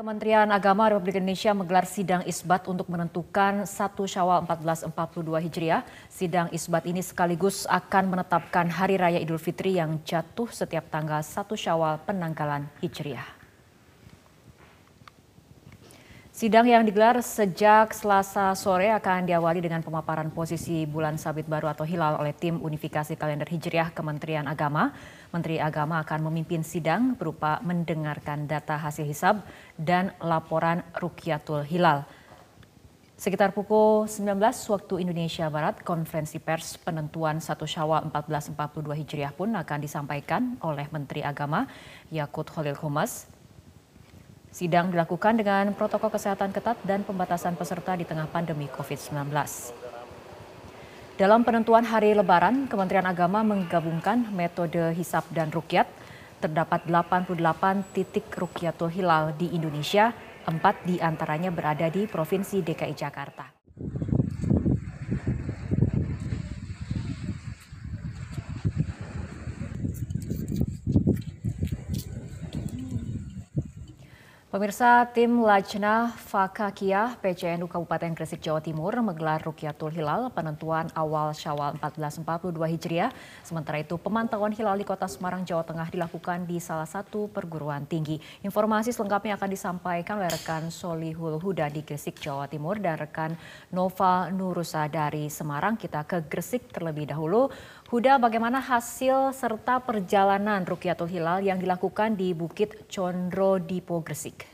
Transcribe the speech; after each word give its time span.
Kementerian 0.00 0.48
Agama 0.48 0.88
Republik 0.88 1.20
Indonesia 1.20 1.52
menggelar 1.52 1.84
sidang 1.84 2.24
isbat 2.24 2.64
untuk 2.72 2.88
menentukan 2.88 3.68
1 3.68 3.68
Syawal 4.08 4.48
1442 4.48 5.44
Hijriah. 5.44 5.84
Sidang 6.08 6.48
isbat 6.56 6.88
ini 6.88 7.04
sekaligus 7.04 7.68
akan 7.68 8.16
menetapkan 8.16 8.64
Hari 8.72 8.96
Raya 8.96 9.20
Idul 9.20 9.36
Fitri 9.36 9.76
yang 9.76 10.00
jatuh 10.00 10.48
setiap 10.48 10.88
tanggal 10.88 11.20
1 11.20 11.36
Syawal 11.52 12.00
penanggalan 12.08 12.64
Hijriah. 12.80 13.28
Sidang 16.32 16.64
yang 16.64 16.80
digelar 16.88 17.20
sejak 17.20 17.92
Selasa 17.92 18.56
sore 18.56 18.88
akan 18.88 19.28
diawali 19.28 19.60
dengan 19.60 19.84
pemaparan 19.84 20.32
posisi 20.32 20.88
bulan 20.88 21.20
sabit 21.20 21.44
baru 21.44 21.68
atau 21.68 21.84
hilal 21.84 22.16
oleh 22.16 22.32
tim 22.32 22.56
unifikasi 22.56 23.12
kalender 23.20 23.44
Hijriah 23.44 23.92
Kementerian 23.92 24.48
Agama. 24.48 24.96
Menteri 25.30 25.62
Agama 25.62 26.02
akan 26.02 26.30
memimpin 26.30 26.66
sidang 26.66 27.14
berupa 27.14 27.62
mendengarkan 27.62 28.50
data 28.50 28.74
hasil 28.74 29.06
hisab 29.06 29.46
dan 29.78 30.10
laporan 30.18 30.82
Rukyatul 30.98 31.62
Hilal. 31.66 32.06
Sekitar 33.14 33.52
pukul 33.52 34.08
19 34.08 34.40
waktu 34.42 34.94
Indonesia 35.04 35.46
Barat, 35.52 35.82
konferensi 35.84 36.40
pers 36.40 36.80
penentuan 36.80 37.38
1 37.38 37.46
Syawal 37.68 38.08
1442 38.08 39.00
Hijriah 39.04 39.32
pun 39.36 39.52
akan 39.52 39.78
disampaikan 39.78 40.56
oleh 40.64 40.88
Menteri 40.88 41.20
Agama 41.20 41.68
Yakut 42.08 42.48
Khalil 42.48 42.80
Humas 42.80 43.28
Sidang 44.50 44.90
dilakukan 44.90 45.38
dengan 45.38 45.70
protokol 45.78 46.10
kesehatan 46.10 46.50
ketat 46.50 46.74
dan 46.82 47.06
pembatasan 47.06 47.54
peserta 47.54 47.94
di 47.94 48.02
tengah 48.02 48.26
pandemi 48.26 48.66
COVID-19. 48.66 49.30
Dalam 51.20 51.44
penentuan 51.44 51.84
hari 51.84 52.16
lebaran, 52.16 52.64
Kementerian 52.64 53.04
Agama 53.04 53.44
menggabungkan 53.44 54.32
metode 54.32 54.96
hisap 54.96 55.28
dan 55.28 55.52
rukyat. 55.52 55.84
Terdapat 56.40 56.88
88 56.88 57.84
titik 57.92 58.32
rukyatul 58.32 58.88
hilal 58.88 59.36
di 59.36 59.52
Indonesia, 59.52 60.16
empat 60.48 60.80
di 60.88 60.96
antaranya 60.96 61.52
berada 61.52 61.92
di 61.92 62.08
Provinsi 62.08 62.64
DKI 62.64 62.96
Jakarta. 62.96 63.52
Pemirsa 74.50 75.06
tim 75.14 75.46
Lajnah 75.46 76.10
Fakakiyah 76.10 77.22
PCNU 77.22 77.70
Kabupaten 77.70 78.10
Gresik 78.18 78.42
Jawa 78.42 78.58
Timur 78.58 78.90
menggelar 78.98 79.38
Rukyatul 79.46 79.94
Hilal 79.94 80.26
penentuan 80.34 80.90
awal 80.98 81.30
Syawal 81.38 81.78
1442 81.78 82.58
Hijriah. 82.58 83.14
Sementara 83.46 83.78
itu 83.78 83.94
pemantauan 83.94 84.50
hilal 84.50 84.74
di 84.74 84.82
Kota 84.82 85.06
Semarang 85.06 85.46
Jawa 85.46 85.62
Tengah 85.62 85.86
dilakukan 85.94 86.50
di 86.50 86.58
salah 86.58 86.90
satu 86.90 87.30
perguruan 87.30 87.86
tinggi. 87.86 88.18
Informasi 88.42 88.90
selengkapnya 88.90 89.38
akan 89.38 89.50
disampaikan 89.54 90.18
oleh 90.18 90.34
rekan 90.34 90.66
Solihul 90.66 91.38
Huda 91.38 91.70
di 91.70 91.86
Gresik 91.86 92.18
Jawa 92.18 92.50
Timur 92.50 92.82
dan 92.82 92.98
rekan 92.98 93.38
Nova 93.70 94.34
Nurusa 94.34 94.90
dari 94.90 95.30
Semarang. 95.30 95.78
Kita 95.78 96.02
ke 96.02 96.26
Gresik 96.26 96.74
terlebih 96.74 97.06
dahulu. 97.06 97.54
Huda, 97.90 98.22
bagaimana 98.22 98.62
hasil 98.62 99.34
serta 99.34 99.82
perjalanan 99.82 100.62
Rukyatul 100.62 101.10
Hilal 101.10 101.42
yang 101.42 101.58
dilakukan 101.58 102.14
di 102.14 102.30
Bukit 102.30 102.86
Condro 102.86 103.58
Dipo 103.58 103.98
Gresik? 103.98 104.46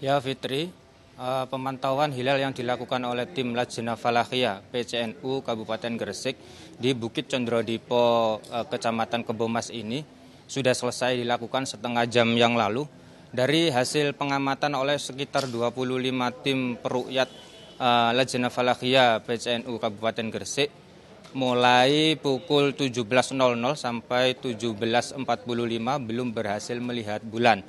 Ya 0.00 0.16
Fitri, 0.24 0.72
uh, 1.20 1.44
pemantauan 1.44 2.08
hilal 2.16 2.40
yang 2.40 2.56
dilakukan 2.56 3.04
oleh 3.04 3.28
tim 3.28 3.52
Lajna 3.52 4.00
Falahia 4.00 4.64
PCNU 4.72 5.44
Kabupaten 5.44 5.92
Gresik 5.92 6.40
di 6.80 6.96
Bukit 6.96 7.28
Condro 7.28 7.60
Dipo 7.60 8.40
uh, 8.40 8.64
Kecamatan 8.64 9.28
Kebomas 9.28 9.68
ini 9.68 10.08
sudah 10.48 10.72
selesai 10.72 11.20
dilakukan 11.20 11.68
setengah 11.68 12.08
jam 12.08 12.32
yang 12.32 12.56
lalu. 12.56 12.88
Dari 13.28 13.68
hasil 13.68 14.16
pengamatan 14.16 14.72
oleh 14.72 14.96
sekitar 14.96 15.52
25 15.52 15.84
tim 16.40 16.80
perukyat 16.80 17.28
uh, 17.78 18.10
Lajna 18.14 18.48
Falahia 18.50 19.18
PCNU 19.22 19.78
Kabupaten 19.78 20.26
Gresik 20.30 20.70
mulai 21.34 22.14
pukul 22.14 22.70
17.00 22.78 23.34
sampai 23.74 24.38
17.45 24.38 25.18
belum 26.06 26.28
berhasil 26.30 26.78
melihat 26.78 27.18
bulan. 27.26 27.66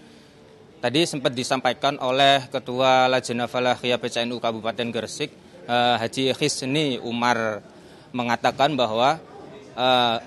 Tadi 0.78 1.02
sempat 1.10 1.34
disampaikan 1.34 1.98
oleh 1.98 2.46
Ketua 2.54 3.10
Lajna 3.10 3.50
Falahia 3.50 3.98
PCNU 3.98 4.38
Kabupaten 4.38 4.94
Gresik, 4.94 5.34
uh, 5.66 5.98
Haji 5.98 6.38
Khisni 6.38 7.02
Umar 7.02 7.66
mengatakan 8.14 8.78
bahwa 8.78 9.18
uh, 9.74 10.18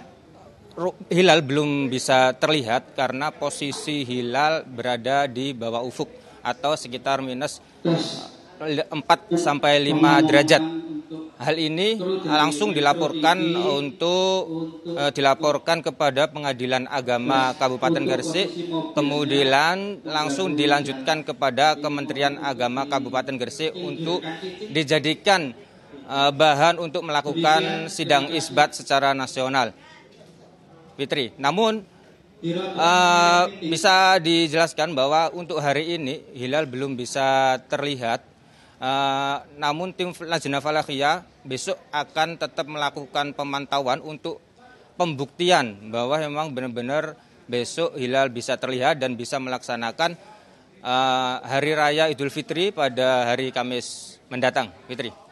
hilal 1.07 1.47
belum 1.47 1.87
bisa 1.87 2.35
terlihat 2.35 2.99
karena 2.99 3.31
posisi 3.31 4.03
hilal 4.03 4.67
berada 4.67 5.31
di 5.31 5.55
bawah 5.55 5.83
ufuk 5.87 6.11
atau 6.43 6.75
sekitar 6.75 7.23
minus 7.23 7.63
4 8.59 9.39
sampai 9.39 9.79
5 9.95 10.27
derajat. 10.27 10.63
Hal 11.39 11.55
ini 11.55 11.95
langsung 12.27 12.75
dilaporkan 12.75 13.39
untuk 13.55 14.43
uh, 14.91 15.15
dilaporkan 15.15 15.81
kepada 15.87 16.27
Pengadilan 16.27 16.91
Agama 16.91 17.55
Kabupaten 17.55 18.03
Gresik, 18.03 18.51
kemudian 18.99 20.03
langsung 20.03 20.59
dilanjutkan 20.59 21.23
kepada 21.23 21.79
Kementerian 21.79 22.43
Agama 22.43 22.91
Kabupaten 22.91 23.39
Gresik 23.39 23.71
untuk 23.79 24.19
dijadikan 24.75 25.55
uh, 26.11 26.35
bahan 26.35 26.83
untuk 26.83 27.07
melakukan 27.07 27.87
sidang 27.87 28.35
isbat 28.35 28.75
secara 28.75 29.15
nasional. 29.15 29.71
Fitri, 30.99 31.31
namun 31.39 31.87
uh, 32.43 33.45
bisa 33.63 34.19
dijelaskan 34.19 34.91
bahwa 34.91 35.31
untuk 35.31 35.63
hari 35.63 35.95
ini 35.95 36.27
hilal 36.35 36.67
belum 36.67 36.99
bisa 36.99 37.63
terlihat 37.71 38.28
Uh, 38.79 39.43
namun 39.59 39.91
tim 39.91 40.15
Lajnah 40.15 40.63
Falakiyah 40.63 41.27
besok 41.43 41.75
akan 41.91 42.39
tetap 42.39 42.63
melakukan 42.71 43.35
pemantauan 43.35 43.99
untuk 43.99 44.39
pembuktian 44.95 45.91
bahwa 45.91 46.15
memang 46.23 46.55
benar-benar 46.55 47.19
besok 47.51 47.99
hilal 47.99 48.31
bisa 48.31 48.55
terlihat 48.55 49.03
dan 49.03 49.19
bisa 49.19 49.43
melaksanakan 49.43 50.15
uh, 50.83 51.43
hari 51.43 51.75
raya 51.75 52.07
Idul 52.07 52.31
Fitri 52.31 52.71
pada 52.71 53.27
hari 53.35 53.51
Kamis 53.51 54.19
mendatang. 54.31 54.71
Fitri. 54.87 55.28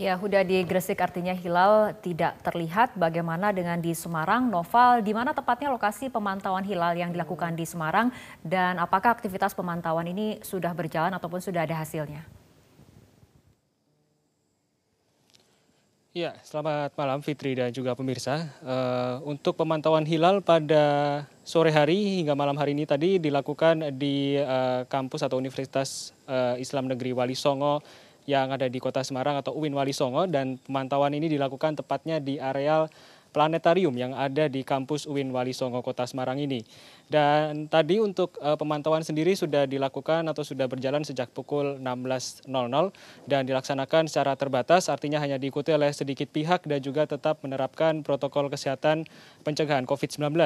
Ya, 0.00 0.16
Huda 0.16 0.40
di 0.40 0.56
Gresik 0.64 1.04
artinya 1.04 1.36
hilal 1.36 1.92
tidak 2.00 2.40
terlihat. 2.40 2.96
Bagaimana 2.96 3.52
dengan 3.52 3.76
di 3.76 3.92
Semarang? 3.92 4.48
Noval, 4.48 5.04
di 5.04 5.12
mana 5.12 5.36
tepatnya 5.36 5.68
lokasi 5.68 6.08
pemantauan 6.08 6.64
hilal 6.64 6.96
yang 6.96 7.12
dilakukan 7.12 7.52
di 7.52 7.68
Semarang 7.68 8.08
dan 8.40 8.80
apakah 8.80 9.12
aktivitas 9.12 9.52
pemantauan 9.52 10.08
ini 10.08 10.40
sudah 10.40 10.72
berjalan 10.72 11.12
ataupun 11.12 11.44
sudah 11.44 11.68
ada 11.68 11.76
hasilnya? 11.76 12.24
Ya, 16.16 16.40
selamat 16.40 16.96
malam 16.96 17.20
Fitri 17.20 17.52
dan 17.52 17.68
juga 17.68 17.92
pemirsa. 17.92 18.48
Uh, 18.64 19.20
untuk 19.28 19.60
pemantauan 19.60 20.08
hilal 20.08 20.40
pada 20.40 21.24
sore 21.44 21.68
hari 21.68 22.24
hingga 22.24 22.32
malam 22.32 22.56
hari 22.56 22.72
ini 22.72 22.88
tadi 22.88 23.20
dilakukan 23.20 23.92
di 23.96 24.40
uh, 24.40 24.88
kampus 24.88 25.20
atau 25.20 25.36
Universitas 25.36 26.16
uh, 26.28 26.56
Islam 26.56 26.88
Negeri 26.88 27.12
Wali 27.12 27.36
Songo 27.36 27.84
yang 28.26 28.54
ada 28.54 28.70
di 28.70 28.78
Kota 28.78 29.02
Semarang 29.02 29.38
atau 29.40 29.54
UIN 29.54 29.74
Wali 29.74 29.90
Songo 29.90 30.28
dan 30.30 30.58
pemantauan 30.62 31.12
ini 31.14 31.26
dilakukan 31.26 31.78
tepatnya 31.78 32.22
di 32.22 32.38
areal 32.38 32.86
planetarium 33.32 33.96
yang 33.96 34.12
ada 34.12 34.46
di 34.46 34.60
kampus 34.60 35.08
UIN 35.08 35.32
Wali 35.32 35.56
Songo 35.56 35.80
Kota 35.80 36.04
Semarang 36.04 36.36
ini. 36.36 36.60
Dan 37.08 37.66
tadi 37.66 37.98
untuk 37.98 38.36
uh, 38.38 38.54
pemantauan 38.60 39.00
sendiri 39.00 39.32
sudah 39.32 39.64
dilakukan 39.64 40.22
atau 40.28 40.44
sudah 40.44 40.68
berjalan 40.68 41.00
sejak 41.02 41.32
pukul 41.32 41.80
16.00 41.80 42.46
dan 43.24 43.42
dilaksanakan 43.48 44.06
secara 44.06 44.36
terbatas 44.36 44.92
artinya 44.92 45.18
hanya 45.18 45.40
diikuti 45.40 45.72
oleh 45.72 45.90
sedikit 45.90 46.28
pihak 46.28 46.68
dan 46.68 46.78
juga 46.84 47.08
tetap 47.08 47.40
menerapkan 47.40 48.04
protokol 48.04 48.52
kesehatan 48.52 49.08
pencegahan 49.42 49.88
COVID-19. 49.88 50.36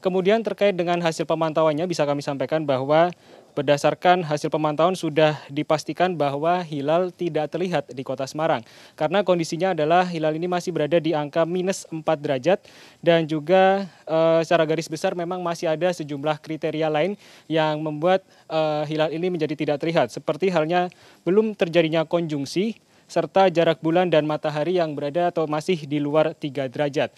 Kemudian 0.00 0.40
terkait 0.40 0.72
dengan 0.72 0.96
hasil 1.04 1.28
pemantauannya 1.28 1.84
bisa 1.84 2.08
kami 2.08 2.24
sampaikan 2.24 2.64
bahwa 2.64 3.12
berdasarkan 3.52 4.22
hasil 4.24 4.48
pemantauan 4.48 4.94
sudah 4.94 5.38
dipastikan 5.50 6.14
bahwa 6.14 6.62
hilal 6.62 7.10
tidak 7.10 7.50
terlihat 7.50 7.90
di 7.90 8.02
kota 8.02 8.24
Semarang. 8.24 8.62
Karena 8.94 9.22
kondisinya 9.26 9.74
adalah 9.76 10.06
hilal 10.06 10.34
ini 10.38 10.46
masih 10.46 10.70
berada 10.74 10.98
di 10.98 11.12
angka 11.12 11.42
minus 11.44 11.84
4 11.90 12.02
derajat 12.02 12.58
dan 13.02 13.26
juga 13.26 13.86
e, 14.06 14.18
secara 14.46 14.64
garis 14.66 14.86
besar 14.86 15.12
memang 15.18 15.42
masih 15.42 15.68
ada 15.68 15.90
sejumlah 15.90 16.38
kriteria 16.38 16.88
lain 16.88 17.18
yang 17.50 17.78
membuat 17.82 18.22
e, 18.46 18.60
hilal 18.90 19.10
ini 19.10 19.28
menjadi 19.28 19.54
tidak 19.54 19.76
terlihat. 19.82 20.08
Seperti 20.14 20.48
halnya 20.50 20.88
belum 21.26 21.54
terjadinya 21.58 22.06
konjungsi 22.06 22.78
serta 23.10 23.50
jarak 23.50 23.82
bulan 23.82 24.06
dan 24.06 24.22
matahari 24.22 24.78
yang 24.78 24.94
berada 24.94 25.34
atau 25.34 25.50
masih 25.50 25.82
di 25.86 25.98
luar 25.98 26.32
3 26.32 26.70
derajat. 26.70 27.10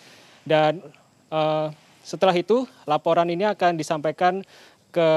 Dan 0.42 0.80
e, 1.28 1.42
setelah 2.02 2.34
itu, 2.34 2.66
laporan 2.82 3.30
ini 3.30 3.46
akan 3.46 3.78
disampaikan 3.78 4.42
ke 4.92 5.08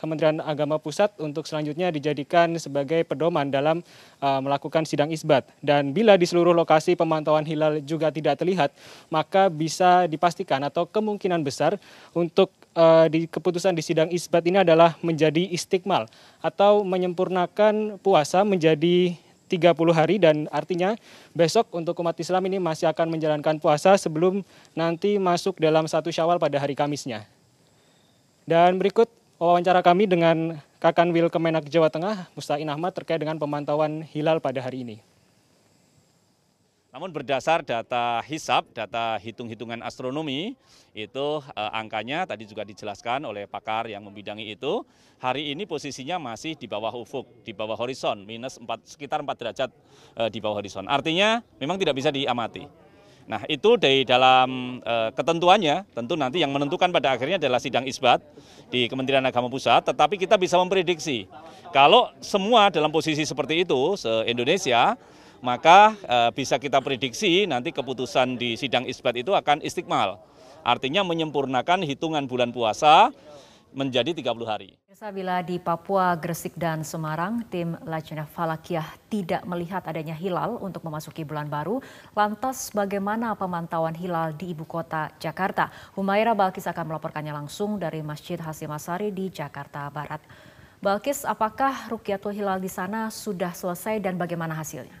Kementerian 0.00 0.40
Agama 0.40 0.80
Pusat 0.80 1.20
untuk 1.20 1.44
selanjutnya 1.44 1.92
dijadikan 1.92 2.56
sebagai 2.56 3.04
pedoman 3.04 3.52
dalam 3.52 3.84
uh, 4.24 4.40
melakukan 4.40 4.88
sidang 4.88 5.12
isbat. 5.12 5.44
Dan 5.60 5.92
bila 5.92 6.16
di 6.16 6.24
seluruh 6.24 6.56
lokasi 6.56 6.96
pemantauan 6.96 7.44
hilal 7.44 7.84
juga 7.84 8.08
tidak 8.08 8.40
terlihat, 8.40 8.72
maka 9.12 9.52
bisa 9.52 10.08
dipastikan 10.08 10.64
atau 10.64 10.88
kemungkinan 10.88 11.44
besar 11.44 11.76
untuk 12.16 12.48
uh, 12.72 13.04
di 13.12 13.28
keputusan 13.28 13.76
di 13.76 13.84
sidang 13.84 14.08
isbat 14.08 14.48
ini 14.48 14.64
adalah 14.64 14.96
menjadi 15.04 15.44
istiqmal 15.52 16.08
atau 16.40 16.80
menyempurnakan 16.82 18.00
puasa 18.00 18.42
menjadi 18.42 19.12
30 19.48 19.74
hari 19.96 20.20
dan 20.20 20.44
artinya 20.52 20.92
besok 21.32 21.72
untuk 21.72 21.96
umat 22.04 22.14
Islam 22.20 22.44
ini 22.52 22.60
masih 22.60 22.84
akan 22.92 23.08
menjalankan 23.08 23.56
puasa 23.56 23.96
sebelum 23.96 24.44
nanti 24.76 25.16
masuk 25.16 25.56
dalam 25.56 25.88
satu 25.88 26.12
syawal 26.12 26.36
pada 26.36 26.60
hari 26.60 26.76
Kamisnya. 26.76 27.37
Dan 28.48 28.80
berikut 28.80 29.12
wawancara 29.36 29.84
kami 29.84 30.08
dengan 30.08 30.56
Kakanwil 30.80 31.28
Kemenak 31.28 31.68
Jawa 31.68 31.92
Tengah, 31.92 32.32
Mustain 32.32 32.64
Ahmad 32.64 32.96
terkait 32.96 33.20
dengan 33.20 33.36
pemantauan 33.36 34.00
hilal 34.08 34.40
pada 34.40 34.64
hari 34.64 34.88
ini. 34.88 34.96
Namun 36.88 37.12
berdasar 37.12 37.60
data 37.60 38.24
hisap, 38.24 38.64
data 38.72 39.20
hitung-hitungan 39.20 39.84
astronomi, 39.84 40.56
itu 40.96 41.44
eh, 41.44 41.70
angkanya 41.76 42.24
tadi 42.24 42.48
juga 42.48 42.64
dijelaskan 42.64 43.28
oleh 43.28 43.44
pakar 43.44 43.84
yang 43.84 44.00
membidangi 44.08 44.48
itu, 44.48 44.80
hari 45.20 45.52
ini 45.52 45.68
posisinya 45.68 46.16
masih 46.16 46.56
di 46.56 46.64
bawah 46.64 46.96
ufuk, 46.96 47.28
di 47.44 47.52
bawah 47.52 47.76
horizon, 47.76 48.24
minus 48.24 48.56
4, 48.56 48.64
sekitar 48.88 49.20
4 49.20 49.28
derajat 49.36 49.70
eh, 50.24 50.32
di 50.32 50.40
bawah 50.40 50.56
horizon. 50.64 50.88
Artinya 50.88 51.44
memang 51.60 51.76
tidak 51.76 52.00
bisa 52.00 52.08
diamati. 52.08 52.87
Nah 53.28 53.44
itu 53.44 53.76
dari 53.76 54.08
dalam 54.08 54.80
eh, 54.80 55.12
ketentuannya, 55.12 55.84
tentu 55.92 56.16
nanti 56.16 56.40
yang 56.40 56.48
menentukan 56.48 56.88
pada 56.88 57.12
akhirnya 57.12 57.36
adalah 57.36 57.60
sidang 57.60 57.84
isbat 57.84 58.24
di 58.72 58.88
Kementerian 58.88 59.22
Agama 59.28 59.52
Pusat, 59.52 59.92
tetapi 59.92 60.16
kita 60.16 60.40
bisa 60.40 60.56
memprediksi 60.56 61.28
kalau 61.68 62.08
semua 62.24 62.72
dalam 62.72 62.88
posisi 62.88 63.28
seperti 63.28 63.68
itu 63.68 64.00
se-Indonesia, 64.00 64.96
maka 65.44 65.92
eh, 66.08 66.30
bisa 66.32 66.56
kita 66.56 66.80
prediksi 66.80 67.44
nanti 67.44 67.68
keputusan 67.68 68.40
di 68.40 68.56
sidang 68.56 68.88
isbat 68.88 69.20
itu 69.20 69.36
akan 69.36 69.60
istiqmal. 69.60 70.16
Artinya 70.64 71.04
menyempurnakan 71.04 71.84
hitungan 71.84 72.24
bulan 72.24 72.50
puasa 72.50 73.12
menjadi 73.72 74.10
30 74.10 74.48
hari. 74.48 74.70
Bila 75.14 75.40
di 75.46 75.62
Papua, 75.62 76.18
Gresik, 76.18 76.58
dan 76.58 76.82
Semarang, 76.82 77.46
tim 77.46 77.78
Lajnah 77.86 78.26
Falakiyah 78.26 78.98
tidak 79.06 79.46
melihat 79.46 79.86
adanya 79.86 80.18
hilal 80.18 80.58
untuk 80.58 80.82
memasuki 80.82 81.22
bulan 81.22 81.46
baru. 81.46 81.78
Lantas 82.18 82.74
bagaimana 82.74 83.38
pemantauan 83.38 83.94
hilal 83.94 84.34
di 84.34 84.50
ibu 84.50 84.66
kota 84.66 85.14
Jakarta? 85.22 85.70
Humaira 85.94 86.34
Balkis 86.34 86.66
akan 86.66 86.90
melaporkannya 86.90 87.30
langsung 87.30 87.78
dari 87.78 88.02
Masjid 88.02 88.42
Hasim 88.42 88.74
Asari 88.74 89.14
di 89.14 89.30
Jakarta 89.30 89.86
Barat. 89.94 90.18
Balkis, 90.82 91.26
apakah 91.26 91.90
Rukyatul 91.90 92.34
Hilal 92.34 92.62
di 92.62 92.70
sana 92.70 93.10
sudah 93.10 93.50
selesai 93.54 93.98
dan 94.02 94.14
bagaimana 94.14 94.54
hasilnya? 94.54 94.97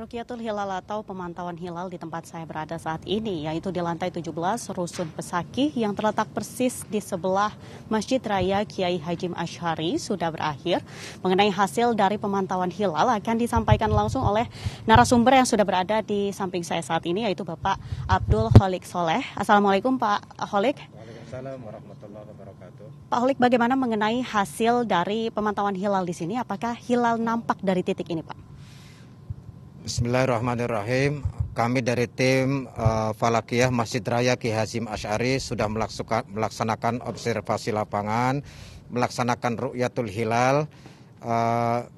Rukyatul 0.00 0.40
Hilal 0.40 0.80
atau 0.80 1.04
pemantauan 1.04 1.60
hilal 1.60 1.92
di 1.92 2.00
tempat 2.00 2.24
saya 2.24 2.48
berada 2.48 2.72
saat 2.80 3.04
ini, 3.04 3.44
yaitu 3.44 3.68
di 3.68 3.84
lantai 3.84 4.08
17 4.08 4.32
Rusun 4.72 5.12
Pesaki 5.12 5.76
yang 5.76 5.92
terletak 5.92 6.24
persis 6.32 6.88
di 6.88 7.04
sebelah 7.04 7.52
Masjid 7.92 8.16
Raya 8.16 8.64
Kiai 8.64 8.96
Hajim 8.96 9.36
Ashari 9.36 10.00
sudah 10.00 10.32
berakhir. 10.32 10.80
Mengenai 11.20 11.52
hasil 11.52 11.92
dari 11.92 12.16
pemantauan 12.16 12.72
hilal 12.72 13.12
akan 13.12 13.36
disampaikan 13.36 13.92
langsung 13.92 14.24
oleh 14.24 14.48
narasumber 14.88 15.36
yang 15.36 15.44
sudah 15.44 15.68
berada 15.68 16.00
di 16.00 16.32
samping 16.32 16.64
saya 16.64 16.80
saat 16.80 17.04
ini, 17.04 17.28
yaitu 17.28 17.44
Bapak 17.44 17.76
Abdul 18.08 18.48
Holik 18.56 18.88
Soleh. 18.88 19.20
Assalamualaikum 19.36 20.00
Pak 20.00 20.48
Holik. 20.48 20.80
Waalaikumsalam 20.80 21.60
warahmatullahi 21.60 22.24
wabarakatuh. 22.24 22.86
Pak 23.04 23.18
Holik, 23.20 23.36
bagaimana 23.36 23.76
mengenai 23.76 24.24
hasil 24.24 24.88
dari 24.88 25.28
pemantauan 25.28 25.76
hilal 25.76 26.08
di 26.08 26.16
sini? 26.16 26.40
Apakah 26.40 26.72
hilal 26.72 27.20
nampak 27.20 27.60
dari 27.60 27.84
titik 27.84 28.08
ini, 28.08 28.24
Pak? 28.24 28.49
Bismillahirrahmanirrahim. 29.90 31.26
Kami 31.50 31.82
dari 31.82 32.06
tim 32.06 32.70
uh, 32.78 33.10
Falakiyah 33.10 33.74
Masjid 33.74 33.98
Raya 33.98 34.38
Ki 34.38 34.54
Hasim 34.54 34.86
Ash'ari 34.86 35.42
sudah 35.42 35.66
melaksanakan 36.30 37.02
observasi 37.02 37.74
lapangan, 37.74 38.38
melaksanakan 38.94 39.58
Ru'yatul 39.58 40.06
Hilal. 40.06 40.70
Uh, 41.18 41.90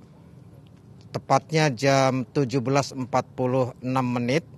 tepatnya 1.13 1.69
jam 1.69 2.25
17.46 2.33 2.97
menit 3.85 4.49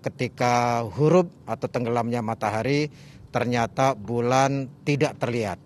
ketika 0.00 0.80
huruf 0.88 1.28
atau 1.44 1.68
tenggelamnya 1.68 2.24
matahari 2.24 2.88
ternyata 3.28 3.92
bulan 4.00 4.64
tidak 4.88 5.20
terlihat. 5.20 5.60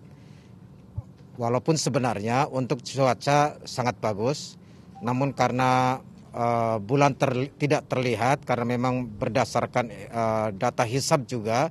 Walaupun 1.39 1.79
sebenarnya 1.79 2.51
untuk 2.51 2.83
cuaca 2.83 3.63
sangat 3.63 3.95
bagus, 4.03 4.59
namun 4.99 5.31
karena 5.31 6.03
uh, 6.33 6.77
bulan 6.81 7.13
ter, 7.15 7.53
tidak 7.55 7.87
terlihat 7.87 8.43
karena 8.43 8.65
memang 8.75 9.07
berdasarkan 9.07 9.85
uh, 10.09 10.49
data 10.51 10.83
hisab 10.83 11.29
juga 11.29 11.69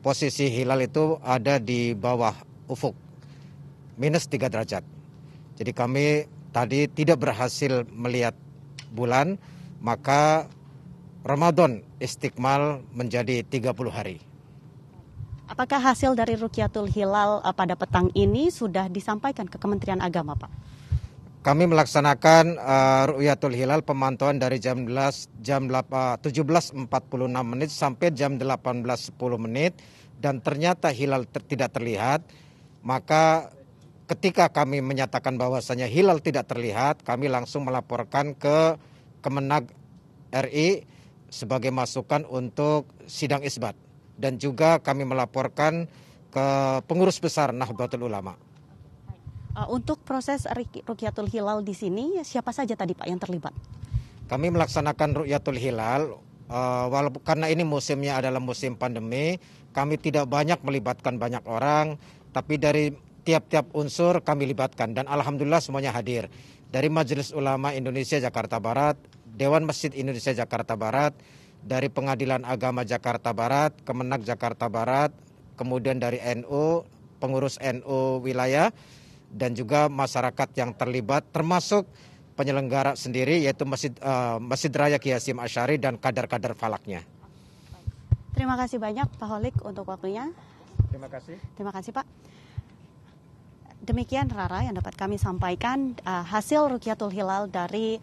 posisi 0.00 0.48
hilal 0.48 0.86
itu 0.86 1.18
ada 1.20 1.58
di 1.58 1.92
bawah 1.92 2.32
ufuk 2.70 2.94
minus 3.98 4.30
3 4.30 4.48
derajat. 4.48 4.84
Jadi 5.58 5.70
kami 5.74 6.24
tadi 6.54 6.86
tidak 6.86 7.18
berhasil 7.18 7.82
melihat 7.90 8.32
bulan 8.94 9.36
maka 9.82 10.46
Ramadan 11.26 11.82
istiqmal 11.98 12.86
menjadi 12.94 13.42
30 13.42 13.74
hari. 13.90 14.16
Apakah 15.48 15.80
hasil 15.80 16.12
dari 16.12 16.36
Rukyatul 16.36 16.92
Hilal 16.92 17.40
eh, 17.40 17.54
pada 17.56 17.74
petang 17.74 18.12
ini 18.12 18.52
sudah 18.52 18.86
disampaikan 18.92 19.48
ke 19.48 19.56
Kementerian 19.56 19.98
Agama, 20.04 20.36
Pak? 20.36 20.67
Kami 21.48 21.64
melaksanakan 21.64 22.60
uh, 22.60 23.08
Ru'yatul 23.08 23.56
Hilal 23.56 23.80
pemantauan 23.80 24.36
dari 24.36 24.60
jam 24.60 24.84
11, 24.84 25.40
jam 25.40 25.64
17.46 25.64 26.84
menit 27.24 27.72
sampai 27.72 28.12
jam 28.12 28.36
18.10 28.36 29.16
menit 29.40 29.72
dan 30.20 30.44
ternyata 30.44 30.92
hilal 30.92 31.24
ter, 31.24 31.40
tidak 31.48 31.72
terlihat. 31.72 32.20
Maka 32.84 33.48
ketika 34.12 34.52
kami 34.52 34.84
menyatakan 34.84 35.40
bahwasanya 35.40 35.88
hilal 35.88 36.20
tidak 36.20 36.52
terlihat, 36.52 37.00
kami 37.00 37.32
langsung 37.32 37.64
melaporkan 37.64 38.36
ke 38.36 38.76
Kemenag 39.24 39.72
RI 40.28 40.84
sebagai 41.32 41.72
masukan 41.72 42.28
untuk 42.28 42.92
sidang 43.08 43.40
isbat 43.40 43.72
dan 44.20 44.36
juga 44.36 44.84
kami 44.84 45.08
melaporkan 45.08 45.88
ke 46.28 46.48
pengurus 46.84 47.16
besar 47.16 47.56
Nahdlatul 47.56 48.04
Ulama. 48.04 48.47
Uh, 49.58 49.74
untuk 49.74 49.98
proses 50.06 50.46
Rukyatul 50.86 51.26
Hilal 51.26 51.66
di 51.66 51.74
sini, 51.74 52.22
siapa 52.22 52.54
saja 52.54 52.78
tadi 52.78 52.94
Pak 52.94 53.10
yang 53.10 53.18
terlibat? 53.18 53.50
Kami 54.30 54.54
melaksanakan 54.54 55.18
Rukyatul 55.18 55.58
Hilal, 55.58 56.14
uh, 56.46 56.86
walaupun 56.86 57.18
karena 57.26 57.50
ini 57.50 57.66
musimnya 57.66 58.22
adalah 58.22 58.38
musim 58.38 58.78
pandemi, 58.78 59.42
kami 59.74 59.98
tidak 59.98 60.30
banyak 60.30 60.62
melibatkan 60.62 61.18
banyak 61.18 61.42
orang, 61.50 61.98
tapi 62.30 62.54
dari 62.54 62.94
tiap-tiap 63.26 63.74
unsur 63.74 64.22
kami 64.22 64.46
libatkan 64.46 64.94
dan 64.94 65.10
alhamdulillah 65.10 65.58
semuanya 65.58 65.90
hadir. 65.90 66.30
Dari 66.70 66.86
Majelis 66.86 67.34
Ulama 67.34 67.74
Indonesia 67.74 68.22
Jakarta 68.22 68.62
Barat, 68.62 68.94
Dewan 69.26 69.66
Masjid 69.66 69.90
Indonesia 69.90 70.38
Jakarta 70.38 70.78
Barat, 70.78 71.18
dari 71.66 71.90
Pengadilan 71.90 72.46
Agama 72.46 72.86
Jakarta 72.86 73.34
Barat, 73.34 73.74
Kemenak 73.82 74.22
Jakarta 74.22 74.70
Barat, 74.70 75.10
kemudian 75.58 75.98
dari 75.98 76.22
NU, 76.38 76.86
pengurus 77.18 77.58
NU 77.58 78.22
wilayah, 78.22 78.70
dan 79.28 79.52
juga 79.52 79.86
masyarakat 79.92 80.48
yang 80.56 80.72
terlibat 80.72 81.28
termasuk 81.30 81.84
penyelenggara 82.38 82.94
sendiri 82.94 83.42
yaitu 83.42 83.66
Masjid, 83.66 83.92
uh, 83.98 84.38
Masjid 84.38 84.70
Raya 84.70 84.96
Kiasim 85.02 85.42
Asyari 85.42 85.76
dan 85.76 85.98
kadar-kadar 85.98 86.54
falaknya. 86.54 87.02
Terima 88.38 88.54
kasih 88.54 88.78
banyak 88.78 89.10
Pak 89.18 89.26
Holik 89.26 89.56
untuk 89.66 89.90
waktunya. 89.90 90.30
Terima 90.94 91.10
kasih. 91.10 91.36
Terima 91.58 91.74
kasih 91.74 91.90
Pak. 91.90 92.06
Demikian 93.82 94.30
Rara 94.30 94.62
yang 94.62 94.78
dapat 94.78 94.94
kami 94.94 95.18
sampaikan 95.18 95.98
uh, 96.06 96.22
hasil 96.22 96.70
Rukyatul 96.70 97.10
Hilal 97.10 97.50
dari 97.50 97.98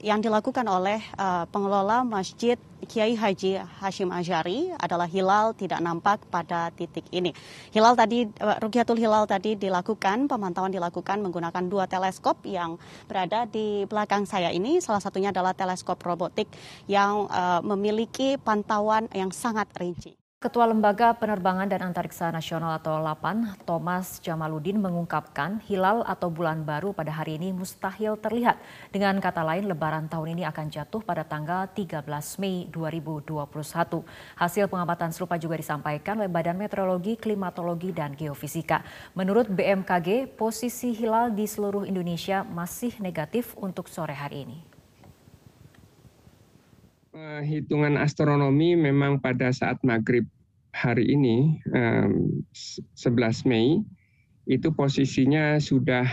yang 0.00 0.20
dilakukan 0.24 0.64
oleh 0.64 1.00
uh, 1.16 1.44
pengelola 1.48 2.04
Masjid 2.04 2.56
Kiai 2.88 3.14
Haji 3.14 3.60
Hashim 3.80 4.08
Ajari 4.08 4.72
adalah 4.80 5.04
hilal 5.04 5.52
tidak 5.52 5.80
nampak 5.84 6.24
pada 6.32 6.72
titik 6.72 7.04
ini. 7.12 7.36
Hilal 7.72 7.94
tadi 7.96 8.28
uh, 8.40 8.56
Rukyatul 8.60 9.00
Hilal 9.00 9.28
tadi 9.28 9.56
dilakukan 9.56 10.28
pemantauan 10.28 10.72
dilakukan 10.72 11.20
menggunakan 11.24 11.64
dua 11.68 11.84
teleskop 11.88 12.44
yang 12.44 12.76
berada 13.08 13.44
di 13.48 13.84
belakang 13.88 14.24
saya 14.28 14.52
ini. 14.52 14.80
Salah 14.84 15.00
satunya 15.00 15.32
adalah 15.32 15.56
teleskop 15.56 16.00
robotik 16.00 16.48
yang 16.88 17.28
uh, 17.28 17.64
memiliki 17.64 18.36
pantauan 18.40 19.08
yang 19.16 19.32
sangat 19.32 19.68
rinci. 19.76 20.19
Ketua 20.40 20.64
Lembaga 20.64 21.12
Penerbangan 21.12 21.68
dan 21.68 21.92
Antariksa 21.92 22.32
Nasional 22.32 22.80
atau 22.80 22.96
LAPAN, 22.96 23.60
Thomas 23.68 24.24
Jamaludin 24.24 24.80
mengungkapkan 24.80 25.60
hilal 25.68 26.00
atau 26.08 26.32
bulan 26.32 26.64
baru 26.64 26.96
pada 26.96 27.12
hari 27.12 27.36
ini 27.36 27.52
mustahil 27.52 28.16
terlihat. 28.16 28.56
Dengan 28.88 29.20
kata 29.20 29.44
lain, 29.44 29.68
lebaran 29.68 30.08
tahun 30.08 30.40
ini 30.40 30.48
akan 30.48 30.72
jatuh 30.72 31.04
pada 31.04 31.28
tanggal 31.28 31.68
13 31.68 32.08
Mei 32.40 32.64
2021. 32.72 33.36
Hasil 34.40 34.64
pengamatan 34.72 35.12
serupa 35.12 35.36
juga 35.36 35.60
disampaikan 35.60 36.16
oleh 36.24 36.32
Badan 36.32 36.56
Meteorologi, 36.56 37.20
Klimatologi, 37.20 37.92
dan 37.92 38.16
Geofisika. 38.16 38.80
Menurut 39.12 39.44
BMKG, 39.44 40.24
posisi 40.40 40.96
hilal 40.96 41.36
di 41.36 41.44
seluruh 41.44 41.84
Indonesia 41.84 42.48
masih 42.48 42.96
negatif 43.04 43.52
untuk 43.60 43.92
sore 43.92 44.16
hari 44.16 44.48
ini. 44.48 44.79
Hitungan 47.20 48.00
astronomi 48.00 48.72
memang 48.76 49.20
pada 49.20 49.52
saat 49.52 49.76
maghrib 49.84 50.24
hari 50.72 51.12
ini, 51.12 51.60
11 51.68 53.44
Mei, 53.44 53.84
itu 54.48 54.72
posisinya 54.72 55.60
sudah 55.60 56.08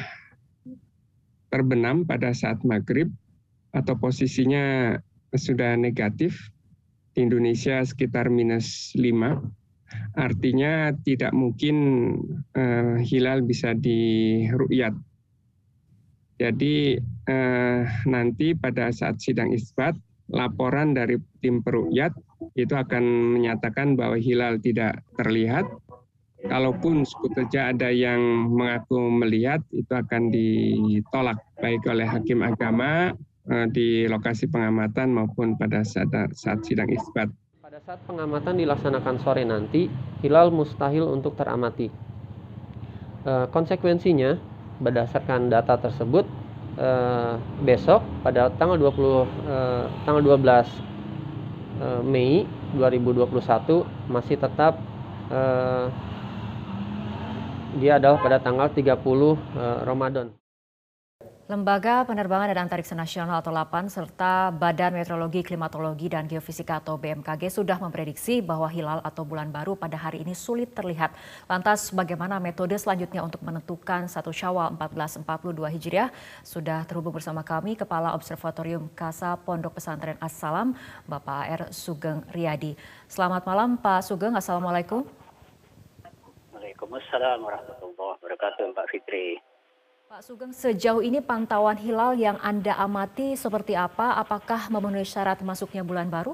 terbenam 1.47 2.03
pada 2.03 2.35
saat 2.35 2.59
maghrib 2.67 3.07
atau 3.71 3.95
posisinya 3.95 4.97
sudah 5.31 5.79
negatif 5.79 6.51
di 7.15 7.23
Indonesia 7.23 7.79
sekitar 7.81 8.27
minus 8.27 8.91
5. 8.93 9.07
Artinya 10.19 10.91
tidak 11.07 11.31
mungkin 11.31 11.75
uh, 12.51 12.99
hilal 12.99 13.41
bisa 13.47 13.71
diruyat. 13.71 14.91
Jadi 16.37 16.99
uh, 17.31 17.81
nanti 18.05 18.53
pada 18.53 18.91
saat 18.91 19.17
sidang 19.23 19.55
isbat, 19.55 19.95
laporan 20.31 20.91
dari 20.91 21.15
tim 21.39 21.63
perukyat 21.63 22.11
itu 22.53 22.73
akan 22.73 23.03
menyatakan 23.37 23.95
bahwa 23.95 24.19
hilal 24.19 24.59
tidak 24.59 25.01
terlihat. 25.17 25.65
Kalaupun 26.37 27.01
sebetulnya 27.01 27.73
ada 27.73 27.89
yang 27.89 28.21
mengaku 28.53 29.09
melihat, 29.09 29.65
itu 29.73 29.89
akan 29.89 30.29
ditolak 30.29 31.41
baik 31.57 31.81
oleh 31.89 32.05
hakim 32.05 32.45
agama 32.45 33.17
eh, 33.49 33.65
di 33.73 34.05
lokasi 34.05 34.45
pengamatan 34.45 35.17
maupun 35.17 35.57
pada 35.57 35.81
saat, 35.81 36.13
saat 36.37 36.61
sidang 36.61 36.93
isbat. 36.93 37.33
Pada 37.57 37.81
saat 37.81 37.99
pengamatan 38.05 38.61
dilaksanakan 38.61 39.17
sore 39.25 39.43
nanti, 39.49 39.89
hilal 40.21 40.53
mustahil 40.53 41.09
untuk 41.09 41.33
teramati. 41.33 41.89
Eh, 43.27 43.45
konsekuensinya, 43.49 44.37
berdasarkan 44.77 45.49
data 45.49 45.75
tersebut, 45.81 46.23
eh, 46.77 47.33
besok 47.65 48.05
pada 48.21 48.53
tanggal 48.55 48.77
20 48.77 49.25
eh, 49.49 49.85
tanggal 50.05 50.21
12 50.23 50.69
eh, 51.81 52.01
Mei 52.05 52.45
2021 52.77 53.83
masih 54.07 54.37
tetap 54.37 54.77
eh, 55.33 55.85
dia 57.77 58.01
adalah 58.01 58.17
pada 58.21 58.37
tanggal 58.41 58.69
30 58.71 58.81
eh, 58.81 59.77
Ramadan. 59.85 60.46
Lembaga 61.47 62.03
Penerbangan 62.03 62.51
dan 62.51 62.67
Antariksa 62.67 62.91
Nasional 62.91 63.39
atau 63.39 63.55
LAPAN 63.55 63.87
serta 63.87 64.51
Badan 64.51 64.91
Meteorologi, 64.91 65.47
Klimatologi, 65.47 66.11
dan 66.11 66.27
Geofisika 66.27 66.83
atau 66.83 66.99
BMKG 66.99 67.47
sudah 67.47 67.79
memprediksi 67.79 68.43
bahwa 68.43 68.67
hilal 68.67 68.99
atau 68.99 69.23
bulan 69.23 69.47
baru 69.47 69.79
pada 69.79 69.95
hari 69.95 70.27
ini 70.27 70.35
sulit 70.35 70.75
terlihat. 70.75 71.15
Lantas 71.47 71.95
bagaimana 71.95 72.35
metode 72.43 72.75
selanjutnya 72.75 73.23
untuk 73.23 73.39
menentukan 73.47 74.11
satu 74.11 74.35
syawal 74.35 74.75
1442 74.75 75.71
Hijriah? 75.71 76.11
Sudah 76.43 76.83
terhubung 76.83 77.15
bersama 77.15 77.47
kami 77.47 77.79
Kepala 77.79 78.11
Observatorium 78.11 78.91
Kasa 78.91 79.39
Pondok 79.39 79.79
Pesantren 79.79 80.19
As-Salam, 80.19 80.75
Bapak 81.07 81.43
R. 81.47 81.61
Sugeng 81.71 82.27
Riyadi. 82.27 82.75
Selamat 83.07 83.47
malam 83.47 83.79
Pak 83.79 84.03
Sugeng, 84.03 84.35
Assalamualaikum. 84.35 85.07
Waalaikumsalam 86.51 87.39
warahmatullahi 87.39 88.19
wabarakatuh 88.19 88.75
Mbak 88.75 88.87
Fitri. 88.91 89.46
Pak 90.07 90.23
Sugeng, 90.23 90.55
sejauh 90.55 91.03
ini 91.03 91.19
pantauan 91.19 91.75
hilal 91.75 92.15
yang 92.15 92.39
Anda 92.39 92.79
amati 92.79 93.35
seperti 93.35 93.75
apa? 93.75 94.15
Apakah 94.15 94.71
memenuhi 94.71 95.03
syarat 95.03 95.43
masuknya 95.43 95.83
bulan 95.83 96.07
baru? 96.07 96.31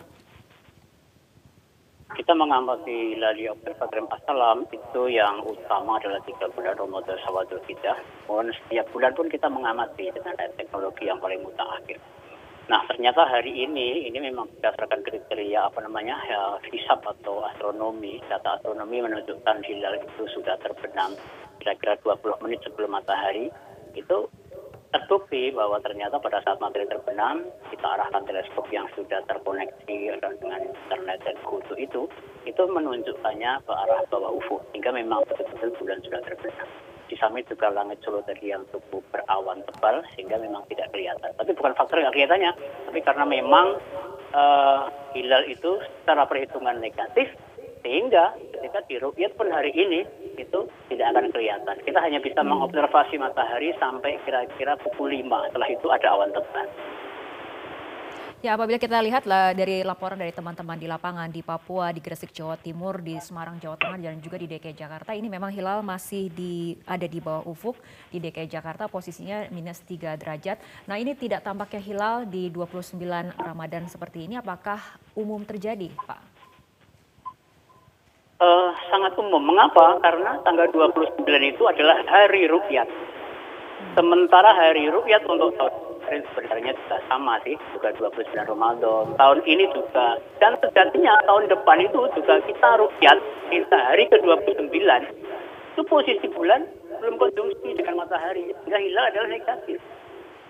Kita 2.13 2.38
mengamati 2.38 3.18
hilal 3.18 3.34
di 3.34 3.50
Observatorium 3.50 4.06
Assalam 4.13 4.70
itu 4.70 5.10
yang 5.10 5.42
utama 5.42 5.98
adalah 5.98 6.22
tiga 6.22 6.53
bulan 6.53 6.77
Ramadan 6.77 7.18
Sawadul. 7.25 7.65
Kemudian 7.65 8.53
setiap 8.53 8.86
bulan 8.94 9.10
pun 9.18 9.25
kita 9.25 9.50
mengamati 9.50 10.06
dengan 10.13 10.38
teknologi 10.53 11.10
yang 11.10 11.18
paling 11.18 11.42
mutakhir. 11.42 11.98
Nah 12.72 12.79
ternyata 12.88 13.27
hari 13.27 13.51
ini 13.51 14.08
ini 14.08 14.24
memang 14.24 14.48
berdasarkan 14.55 15.03
kriteria 15.03 15.67
apa 15.67 15.84
namanya 15.84 16.15
ya, 16.24 16.41
hisab 16.72 17.03
atau 17.03 17.43
astronomi. 17.51 18.24
Data 18.32 18.55
astronomi 18.55 19.03
menunjukkan 19.03 19.67
hilal 19.67 20.00
itu 20.00 20.24
sudah 20.32 20.55
terbenam 20.63 21.12
kira-kira 21.60 22.00
20 22.03 22.43
menit 22.43 22.63
sebelum 22.63 22.96
matahari 22.96 23.51
itu 23.96 24.27
terbukti 24.93 25.50
bahwa 25.51 25.82
ternyata 25.82 26.22
pada 26.22 26.39
saat 26.46 26.62
matahari 26.63 26.88
terbenam 26.88 27.43
kita 27.67 27.88
arahkan 27.88 28.24
teleskop 28.29 28.67
yang 28.70 28.88
sudah 28.93 29.20
terkoneksi 29.25 29.98
dengan 30.22 30.62
internet 30.63 31.20
dan 31.25 31.36
kutu 31.43 31.74
itu 31.75 32.08
itu 32.46 32.63
menunjukkannya 32.63 33.51
ke 33.63 33.74
arah 33.74 34.05
bawah 34.08 34.38
ufuk 34.38 34.62
hingga 34.75 34.91
memang 34.93 35.25
betul-betul 35.25 35.72
bulan 35.82 36.00
sudah 36.05 36.22
terbenam 36.22 36.67
di 37.13 37.15
samping 37.22 37.46
juga 37.46 37.70
langit 37.70 38.01
Solo 38.01 38.25
tadi 38.25 38.50
yang 38.50 38.65
cukup 38.74 39.05
berawan 39.13 39.62
tebal 39.70 40.01
sehingga 40.17 40.41
memang 40.41 40.65
tidak 40.65 40.89
kelihatan 40.89 41.29
tapi 41.38 41.53
bukan 41.53 41.77
faktor 41.77 42.01
yang 42.01 42.10
kelihatannya 42.10 42.51
tapi 42.89 43.00
karena 43.05 43.25
memang 43.29 43.77
uh, 44.34 44.89
hilal 45.13 45.46
itu 45.46 45.77
secara 46.01 46.25
perhitungan 46.25 46.82
negatif 46.82 47.29
sehingga 47.86 48.34
ketika 48.58 48.79
dirukyat 48.88 49.36
pun 49.36 49.51
hari 49.51 49.75
ini 49.75 50.08
itu 50.39 50.60
tidak 50.88 51.08
akan 51.13 51.36
kelihatan. 51.36 51.75
Kita 51.84 52.00
hanya 52.00 52.24
bisa 52.24 52.39
mengobservasi 52.39 53.20
matahari 53.20 53.75
sampai 53.75 54.17
kira-kira 54.24 54.79
pukul 54.79 55.12
5. 55.12 55.51
Setelah 55.51 55.70
itu 55.70 55.88
ada 55.91 56.08
awan 56.15 56.32
tebal. 56.32 56.67
Ya, 58.43 58.59
apabila 58.59 58.75
kita 58.75 59.00
lihat 59.00 59.23
lah 59.23 59.55
dari 59.55 59.88
laporan 59.88 60.19
dari 60.19 60.35
teman-teman 60.35 60.75
di 60.75 60.83
lapangan 60.83 61.31
di 61.31 61.39
Papua, 61.39 61.95
di 61.95 62.03
Gresik 62.03 62.35
Jawa 62.35 62.59
Timur, 62.59 63.00
di 63.00 63.15
Semarang 63.15 63.55
Jawa 63.55 63.79
Tengah 63.79 63.95
dan 63.95 64.19
juga 64.19 64.35
di 64.35 64.51
DKI 64.51 64.75
Jakarta, 64.75 65.15
ini 65.15 65.31
memang 65.31 65.47
hilal 65.47 65.79
masih 65.79 66.27
di 66.27 66.75
ada 66.83 67.07
di 67.07 67.23
bawah 67.23 67.47
ufuk 67.47 67.79
di 68.12 68.19
DKI 68.19 68.51
Jakarta 68.51 68.91
posisinya 68.91 69.47
minus 69.47 69.79
3 69.88 70.19
derajat. 70.19 70.59
Nah, 70.91 71.00
ini 71.00 71.15
tidak 71.15 71.47
tampaknya 71.47 71.79
hilal 71.79 72.27
di 72.27 72.51
29 72.51 73.00
Ramadan 73.31 73.88
seperti 73.88 74.27
ini 74.27 74.35
apakah 74.35 75.00
umum 75.15 75.39
terjadi, 75.47 75.88
Pak? 76.03 76.33
uh, 78.43 78.69
sangat 78.91 79.15
umum. 79.15 79.39
Mengapa? 79.39 80.03
Karena 80.03 80.35
tanggal 80.43 80.67
29 80.67 81.23
itu 81.47 81.63
adalah 81.63 82.03
hari 82.12 82.51
rukyat. 82.51 82.91
Sementara 83.95 84.51
hari 84.51 84.91
rukyat 84.91 85.23
untuk 85.27 85.55
tahun 85.55 85.92
kemarin 86.03 86.27
sebenarnya 86.36 86.74
juga 86.75 86.98
sama 87.07 87.39
sih, 87.48 87.55
juga 87.72 87.95
29 87.95 88.51
Ramadan. 88.51 89.15
Tahun 89.15 89.39
ini 89.48 89.65
juga. 89.72 90.19
Dan 90.43 90.60
sejatinya 90.60 91.15
tahun 91.24 91.48
depan 91.48 91.79
itu 91.79 92.00
juga 92.12 92.43
kita 92.43 92.69
rukyat, 92.75 93.17
kita 93.48 93.77
hari 93.79 94.03
ke-29. 94.12 94.75
Itu 95.74 95.81
posisi 95.88 96.27
bulan 96.27 96.67
belum 97.00 97.15
konjungsi 97.15 97.79
dengan 97.79 98.03
matahari. 98.03 98.51
Sehingga 98.62 98.79
hilal 98.83 99.05
adalah 99.15 99.29
negatif. 99.31 99.79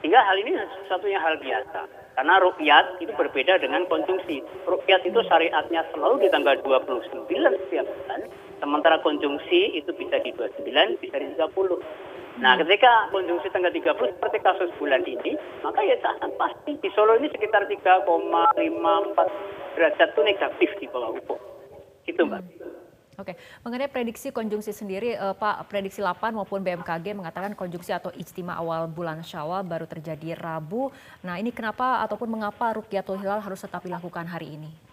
Sehingga 0.01 0.19
hal 0.25 0.35
ini 0.41 0.57
satunya 0.89 1.21
hal 1.21 1.37
biasa. 1.37 1.85
Karena 2.17 2.41
rukyat 2.41 2.85
itu 3.01 3.13
berbeda 3.13 3.61
dengan 3.61 3.85
konsumsi. 3.89 4.41
Rukyat 4.65 5.05
itu 5.05 5.21
syariatnya 5.29 5.85
selalu 5.93 6.25
di 6.25 6.27
tanggal 6.33 6.57
29 6.65 7.29
setiap 7.69 7.85
bulan. 7.85 8.21
Sementara 8.57 8.97
konsumsi 9.05 9.75
itu 9.77 9.91
bisa 9.97 10.17
di 10.21 10.33
29, 10.33 10.97
bisa 10.97 11.15
di 11.19 11.27
30. 11.35 11.77
Nah, 12.41 12.57
ketika 12.57 13.13
konsumsi 13.13 13.45
tanggal 13.53 13.69
30 13.69 14.17
seperti 14.17 14.37
kasus 14.41 14.73
bulan 14.81 15.05
ini, 15.05 15.37
maka 15.61 15.85
ya 15.85 15.93
sangat 16.01 16.33
pasti 16.33 16.73
di 16.81 16.89
Solo 16.97 17.21
ini 17.21 17.29
sekitar 17.29 17.69
3,54 17.69 19.77
derajat 19.77 20.09
itu 20.09 20.21
negatif 20.25 20.69
di 20.81 20.89
bawah 20.89 21.13
ufuk. 21.13 21.37
Itu, 22.09 22.25
Mbak. 22.25 22.41
Oke, 23.21 23.37
mengenai 23.61 23.93
prediksi 23.93 24.33
konjungsi 24.33 24.73
sendiri, 24.73 25.13
eh, 25.13 25.35
Pak, 25.37 25.69
prediksi 25.69 26.01
8 26.01 26.33
maupun 26.33 26.65
BMKG 26.65 27.13
mengatakan 27.13 27.53
konjungsi 27.53 27.93
atau 27.93 28.09
ijtima 28.09 28.57
awal 28.57 28.89
bulan 28.89 29.21
Syawal 29.21 29.61
baru 29.61 29.85
terjadi 29.85 30.33
Rabu. 30.33 30.89
Nah, 31.21 31.37
ini 31.37 31.53
kenapa 31.53 32.01
ataupun 32.01 32.25
mengapa 32.25 32.73
Rukyatul 32.73 33.21
Hilal 33.21 33.45
harus 33.45 33.61
tetap 33.61 33.85
dilakukan 33.85 34.25
hari 34.25 34.57
ini? 34.57 34.92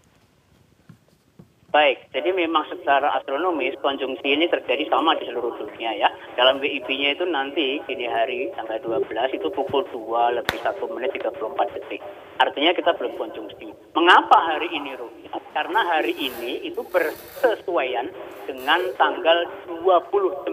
Baik, 1.71 2.11
jadi 2.11 2.35
memang 2.35 2.67
secara 2.67 3.15
astronomis 3.15 3.79
konjungsi 3.79 4.27
ini 4.27 4.51
terjadi 4.51 4.91
sama 4.91 5.15
di 5.15 5.31
seluruh 5.31 5.55
dunia 5.55 5.95
ya. 5.95 6.11
Dalam 6.35 6.59
WIB-nya 6.59 7.15
itu 7.15 7.23
nanti 7.31 7.79
dini 7.87 8.11
hari 8.11 8.51
tanggal 8.59 8.99
12 9.07 9.07
itu 9.39 9.47
pukul 9.55 9.87
2 9.87 10.35
lebih 10.35 10.59
1 10.67 10.83
menit 10.91 11.15
34 11.15 11.31
detik. 11.79 12.03
Artinya 12.43 12.75
kita 12.75 12.91
belum 12.99 13.15
konjungsi. 13.15 13.71
Mengapa 13.95 14.51
hari 14.51 14.67
ini 14.75 14.99
rugi? 14.99 15.31
Karena 15.55 15.87
hari 15.95 16.11
ini 16.19 16.67
itu 16.67 16.83
bersesuaian 16.91 18.11
dengan 18.51 18.83
tanggal 18.99 19.47
29 19.71 20.51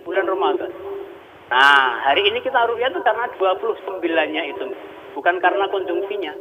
bulan 0.00 0.24
Ramadan. 0.24 0.72
Nah, 1.52 2.00
hari 2.08 2.24
ini 2.24 2.40
kita 2.40 2.64
rugi 2.72 2.88
itu 2.88 3.04
karena 3.04 3.28
29-nya 3.36 4.42
itu, 4.48 4.72
bukan 5.12 5.36
karena 5.44 5.68
konjungsinya. 5.68 6.32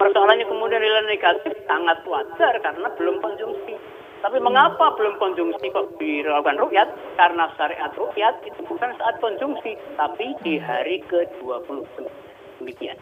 Persoalannya 0.00 0.48
kemudian 0.48 0.80
nilai 0.80 1.04
negatif 1.12 1.52
sangat 1.68 2.00
wajar 2.08 2.56
karena 2.64 2.88
belum 2.96 3.20
konsumsi. 3.20 3.76
Tapi 4.24 4.40
mengapa 4.40 4.96
belum 4.96 5.20
konsumsi 5.20 5.68
kok 5.68 6.00
dilakukan 6.00 6.56
rukyat? 6.56 6.88
Karena 7.20 7.52
syariat 7.60 7.92
rukyat 7.92 8.40
itu 8.48 8.64
bukan 8.64 8.96
saat 8.96 9.20
konsumsi, 9.20 9.76
tapi 10.00 10.32
di 10.40 10.56
hari 10.56 11.04
ke-20. 11.04 12.08
Demikian. 12.64 12.96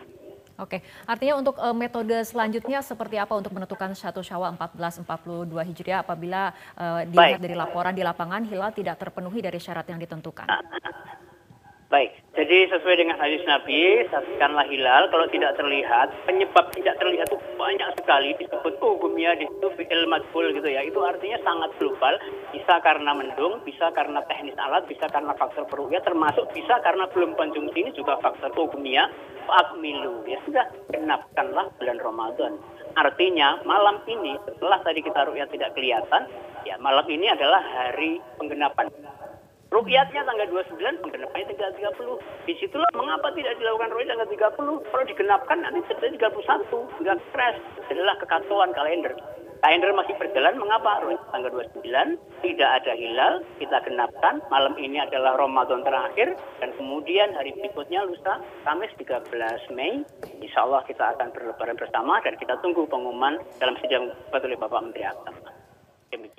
Oke, 0.59 0.83
artinya 1.07 1.38
untuk 1.38 1.55
uh, 1.62 1.71
metode 1.71 2.19
selanjutnya 2.26 2.83
seperti 2.83 3.14
apa 3.14 3.31
untuk 3.38 3.55
menentukan 3.55 3.95
satu 3.95 4.19
Syawal 4.26 4.59
1442 4.59 5.55
Hijriah 5.55 6.02
apabila 6.02 6.50
uh, 6.75 7.07
dilihat 7.07 7.38
dari 7.38 7.55
laporan 7.55 7.95
di 7.95 8.02
lapangan 8.02 8.43
hilal 8.43 8.75
tidak 8.75 8.99
terpenuhi 8.99 9.38
dari 9.38 9.62
syarat 9.62 9.87
yang 9.87 10.02
ditentukan? 10.02 10.50
Baik, 11.88 12.12
jadi 12.37 12.68
sesuai 12.68 13.00
dengan 13.00 13.16
hadis 13.16 13.40
Nabi, 13.49 14.04
saksikanlah 14.12 14.68
hilal. 14.68 15.09
Kalau 15.09 15.25
tidak 15.33 15.57
terlihat, 15.57 16.12
penyebab 16.28 16.68
tidak 16.76 17.00
terlihat 17.00 17.33
itu 17.33 17.40
banyak 17.57 17.88
sekali 17.97 18.37
disebut 18.37 18.76
hukumnya 18.76 19.33
di 19.40 19.49
situ 19.49 19.73
fi'il 19.73 20.04
madhul 20.04 20.52
gitu 20.52 20.68
ya. 20.68 20.85
Itu 20.85 21.00
artinya 21.00 21.40
sangat 21.40 21.73
global. 21.80 22.21
Bisa 22.52 22.76
karena 22.85 23.16
mendung, 23.16 23.64
bisa 23.64 23.88
karena 23.97 24.21
teknis 24.28 24.52
alat, 24.61 24.85
bisa 24.85 25.09
karena 25.09 25.33
faktor 25.40 25.64
perugia, 25.64 26.04
termasuk 26.04 26.45
bisa 26.52 26.76
karena 26.85 27.09
belum 27.09 27.33
konjungsi 27.40 27.80
ini 27.80 27.97
juga 27.97 28.21
faktor 28.21 28.52
hukumnya. 28.52 29.09
Akmilu 29.49 30.28
ya 30.28 30.37
sudah 30.45 30.68
genapkanlah 30.92 31.73
bulan 31.80 31.97
Ramadan. 32.04 32.61
Artinya 33.00 33.64
malam 33.64 34.04
ini 34.04 34.37
setelah 34.45 34.76
tadi 34.85 35.00
kita 35.00 35.25
rukyat 35.25 35.49
tidak 35.57 35.73
kelihatan, 35.73 36.28
ya 36.68 36.76
malam 36.85 37.09
ini 37.09 37.33
adalah 37.33 37.64
hari 37.64 38.21
penggenapan. 38.37 38.92
Rukyatnya 39.69 40.25
tanggal 40.25 40.49
29, 40.49 40.81
penggenapannya 41.05 41.45
tanggal 41.53 41.73
30. 41.93 42.49
Di 42.49 42.57
situlah 42.57 42.89
mengapa 42.97 43.29
tidak 43.37 43.53
dilakukan 43.61 43.93
rukyat 43.93 44.09
tanggal 44.17 44.29
30. 44.57 44.81
Kalau 44.89 45.05
digenapkan 45.05 45.59
nanti 45.61 45.81
terjadi 45.93 46.17
31. 46.33 46.89
Nggak 47.05 47.21
stres. 47.29 47.57
Adalah 47.93 48.17
kekacauan 48.17 48.73
kalender. 48.73 49.13
Kalender 49.59 49.91
masih 49.91 50.15
berjalan, 50.17 50.55
mengapa? 50.55 51.03
Tanggal 51.35 51.51
29, 51.51 51.85
tidak 52.47 52.71
ada 52.79 52.93
hilal, 52.95 53.43
kita 53.59 53.77
genapkan. 53.85 54.39
Malam 54.55 54.79
ini 54.79 55.03
adalah 55.03 55.35
Ramadan 55.35 55.83
terakhir. 55.83 56.39
Dan 56.63 56.73
kemudian 56.79 57.35
hari 57.35 57.53
berikutnya 57.59 58.07
lusa, 58.07 58.39
Kamis 58.63 58.95
13 58.97 59.29
Mei. 59.75 60.07
Insya 60.41 60.65
Allah 60.65 60.87
kita 60.87 61.13
akan 61.19 61.35
berlebaran 61.35 61.77
bersama 61.77 62.23
dan 62.23 62.39
kita 62.39 62.55
tunggu 62.65 62.87
pengumuman 62.87 63.37
dalam 63.59 63.75
sidang 63.83 64.15
oleh 64.31 64.57
Bapak 64.57 64.81
Menteri 64.81 65.05
Agama. 65.11 65.58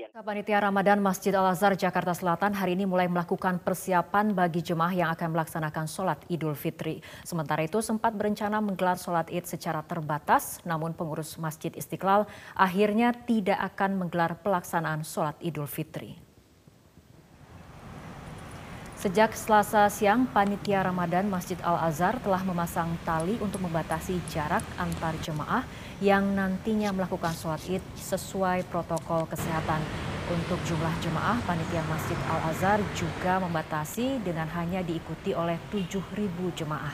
Panitia 0.09 0.57
Ramadan 0.57 0.97
Masjid 1.05 1.29
Al-Azhar 1.29 1.77
Jakarta 1.77 2.17
Selatan 2.17 2.49
hari 2.57 2.73
ini 2.73 2.89
mulai 2.89 3.05
melakukan 3.05 3.61
persiapan 3.61 4.33
bagi 4.33 4.65
jemaah 4.65 4.89
yang 4.89 5.09
akan 5.13 5.37
melaksanakan 5.37 5.85
sholat 5.85 6.17
Idul 6.33 6.57
Fitri. 6.57 6.97
Sementara 7.21 7.61
itu 7.61 7.77
sempat 7.85 8.17
berencana 8.17 8.57
menggelar 8.57 8.97
sholat 8.97 9.29
id 9.29 9.45
secara 9.45 9.85
terbatas, 9.85 10.65
namun 10.65 10.97
pengurus 10.97 11.37
Masjid 11.37 11.69
Istiqlal 11.69 12.25
akhirnya 12.57 13.13
tidak 13.13 13.61
akan 13.69 14.01
menggelar 14.01 14.33
pelaksanaan 14.41 15.05
sholat 15.05 15.37
Idul 15.45 15.69
Fitri. 15.69 16.28
Sejak 18.99 19.31
Selasa 19.31 19.87
siang, 19.87 20.27
Panitia 20.27 20.83
Ramadan 20.83 21.31
Masjid 21.31 21.55
Al-Azhar 21.63 22.19
telah 22.19 22.43
memasang 22.43 22.99
tali 23.07 23.39
untuk 23.39 23.63
membatasi 23.63 24.19
jarak 24.27 24.59
antar 24.75 25.15
jemaah 25.23 25.63
yang 26.03 26.35
nantinya 26.35 26.91
melakukan 26.91 27.31
sholat 27.31 27.63
id 27.71 27.83
sesuai 27.95 28.67
protokol 28.67 29.23
kesehatan. 29.31 29.79
Untuk 30.27 30.59
jumlah 30.67 30.91
jemaah, 30.99 31.39
Panitia 31.47 31.79
Masjid 31.87 32.19
Al-Azhar 32.27 32.83
juga 32.91 33.39
membatasi 33.39 34.19
dengan 34.19 34.51
hanya 34.51 34.83
diikuti 34.83 35.31
oleh 35.31 35.55
7.000 35.71 36.59
jemaah. 36.59 36.91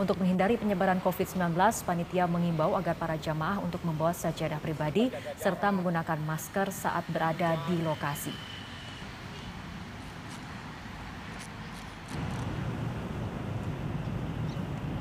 Untuk 0.00 0.16
menghindari 0.16 0.56
penyebaran 0.56 1.04
COVID-19, 1.04 1.60
panitia 1.84 2.24
mengimbau 2.24 2.72
agar 2.72 2.96
para 2.96 3.20
jamaah 3.20 3.60
untuk 3.60 3.84
membawa 3.84 4.16
sajadah 4.16 4.56
pribadi 4.64 5.12
serta 5.36 5.68
menggunakan 5.76 6.16
masker 6.24 6.72
saat 6.72 7.04
berada 7.12 7.60
di 7.68 7.84
lokasi. 7.84 8.59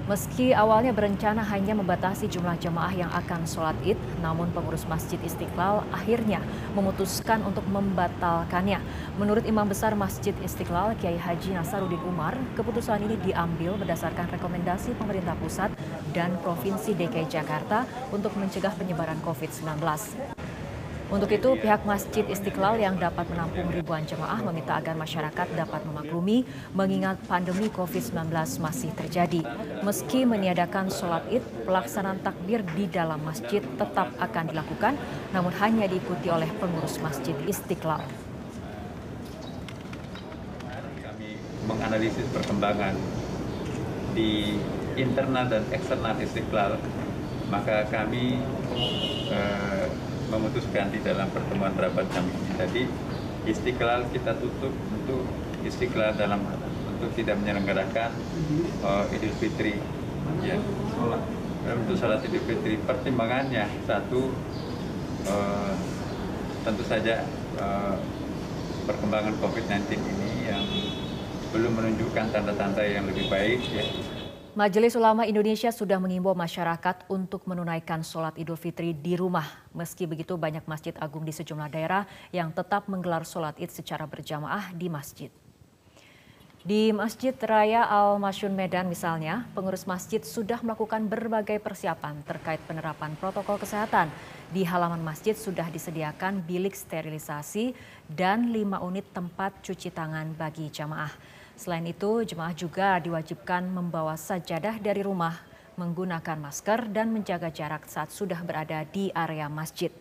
Meski 0.09 0.57
awalnya 0.57 0.89
berencana 0.89 1.45
hanya 1.53 1.77
membatasi 1.77 2.25
jumlah 2.33 2.57
jemaah 2.57 2.89
yang 2.97 3.13
akan 3.13 3.45
sholat 3.45 3.77
id, 3.85 3.93
namun 4.25 4.49
pengurus 4.49 4.89
Masjid 4.89 5.21
Istiqlal 5.21 5.85
akhirnya 5.93 6.41
memutuskan 6.73 7.45
untuk 7.45 7.61
membatalkannya. 7.69 8.81
Menurut 9.21 9.45
Imam 9.45 9.69
Besar 9.69 9.93
Masjid 9.93 10.33
Istiqlal, 10.41 10.97
Kiai 10.97 11.13
Haji 11.13 11.53
Nasaruddin 11.53 12.01
Umar, 12.09 12.33
keputusan 12.57 13.05
ini 13.05 13.21
diambil 13.21 13.77
berdasarkan 13.77 14.33
rekomendasi 14.33 14.97
pemerintah 14.97 15.37
pusat 15.37 15.69
dan 16.09 16.33
Provinsi 16.41 16.97
DKI 16.97 17.29
Jakarta 17.29 17.85
untuk 18.09 18.33
mencegah 18.33 18.73
penyebaran 18.73 19.21
COVID-19. 19.21 19.77
Untuk 21.09 21.33
itu, 21.33 21.57
pihak 21.57 21.89
Masjid 21.89 22.21
Istiqlal 22.21 22.77
yang 22.77 22.93
dapat 23.01 23.25
menampung 23.33 23.65
ribuan 23.73 24.05
jemaah 24.05 24.45
meminta 24.45 24.77
agar 24.77 24.93
masyarakat 24.93 25.57
dapat 25.57 25.81
memaklumi 25.89 26.45
mengingat 26.77 27.17
pandemi 27.25 27.65
COVID-19 27.73 28.29
masih 28.61 28.93
terjadi. 28.93 29.41
Meski 29.81 30.29
meniadakan 30.29 30.93
sholat 30.93 31.25
id, 31.33 31.41
pelaksanaan 31.65 32.21
takbir 32.21 32.61
di 32.77 32.85
dalam 32.85 33.25
masjid 33.25 33.57
tetap 33.57 34.13
akan 34.21 34.53
dilakukan, 34.53 34.93
namun 35.33 35.49
hanya 35.57 35.89
diikuti 35.89 36.29
oleh 36.29 36.45
pengurus 36.61 37.01
Masjid 37.01 37.33
Istiqlal. 37.49 38.05
Kami 41.01 41.29
menganalisis 41.65 42.29
perkembangan 42.29 42.93
di 44.13 44.61
internal 44.93 45.49
dan 45.49 45.65
eksternal 45.73 46.21
Istiqlal, 46.21 46.77
maka 47.49 47.89
kami 47.89 48.37
eh, 49.33 49.88
memutuskan 50.29 50.93
di 50.93 51.01
dalam 51.01 51.27
pertemuan 51.33 51.73
rapat 51.73 52.05
kami 52.13 52.31
ini 52.31 52.51
tadi 52.55 52.83
istiqlal 53.49 54.05
kita 54.13 54.37
tutup 54.37 54.71
untuk 54.71 55.25
istiqlal 55.65 56.13
dalam 56.15 56.45
untuk 56.99 57.11
tidak 57.17 57.39
menyelenggarakan 57.41 58.11
uh, 58.83 59.07
Idul 59.09 59.35
Fitri. 59.39 59.79
Ya 60.45 60.59
untuk 61.73 61.95
salat 61.97 62.21
Idul 62.23 62.43
Fitri 62.45 62.77
pertimbangannya 62.85 63.65
satu 63.89 64.29
uh, 65.27 65.73
tentu 66.63 66.83
saja 66.85 67.25
uh, 67.57 67.97
perkembangan 68.85 69.33
COVID-19 69.41 69.97
ini 69.97 70.31
yang 70.49 70.63
belum 71.49 71.73
menunjukkan 71.73 72.29
tanda-tanda 72.29 72.85
yang 72.85 73.09
lebih 73.09 73.25
baik 73.29 73.61
ya 73.73 73.85
Majelis 74.59 74.91
Ulama 74.99 75.23
Indonesia 75.23 75.71
sudah 75.71 76.03
mengimbau 76.03 76.35
masyarakat 76.35 77.07
untuk 77.07 77.47
menunaikan 77.47 78.03
sholat 78.03 78.35
Idul 78.35 78.59
Fitri 78.59 78.91
di 78.91 79.15
rumah. 79.15 79.47
Meski 79.71 80.03
begitu 80.03 80.35
banyak 80.35 80.67
masjid 80.67 80.91
agung 80.99 81.23
di 81.23 81.31
sejumlah 81.31 81.71
daerah 81.71 82.03
yang 82.35 82.51
tetap 82.51 82.91
menggelar 82.91 83.23
sholat 83.23 83.55
id 83.55 83.71
secara 83.71 84.03
berjamaah 84.03 84.75
di 84.75 84.91
masjid. 84.91 85.31
Di 86.59 86.91
Masjid 86.91 87.31
Raya 87.31 87.87
Al-Masyun 87.87 88.51
Medan 88.51 88.91
misalnya, 88.91 89.47
pengurus 89.55 89.87
masjid 89.87 90.19
sudah 90.19 90.59
melakukan 90.59 91.07
berbagai 91.07 91.63
persiapan 91.63 92.19
terkait 92.27 92.59
penerapan 92.67 93.15
protokol 93.15 93.55
kesehatan. 93.63 94.11
Di 94.51 94.67
halaman 94.67 94.99
masjid 94.99 95.39
sudah 95.39 95.71
disediakan 95.71 96.43
bilik 96.43 96.75
sterilisasi 96.75 97.71
dan 98.11 98.51
lima 98.51 98.83
unit 98.83 99.07
tempat 99.15 99.55
cuci 99.63 99.87
tangan 99.87 100.35
bagi 100.35 100.67
jamaah. 100.67 101.38
Selain 101.59 101.83
itu, 101.83 102.23
jemaah 102.23 102.55
juga 102.55 102.95
diwajibkan 103.03 103.67
membawa 103.67 104.15
sajadah 104.15 104.79
dari 104.79 105.03
rumah, 105.03 105.43
menggunakan 105.75 106.39
masker, 106.39 106.87
dan 106.87 107.11
menjaga 107.11 107.51
jarak 107.51 107.83
saat 107.83 108.15
sudah 108.15 108.39
berada 108.47 108.87
di 108.87 109.11
area 109.11 109.51
masjid. 109.51 109.91